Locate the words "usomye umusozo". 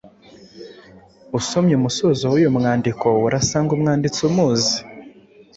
1.39-2.23